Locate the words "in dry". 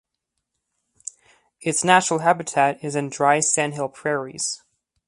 2.95-3.39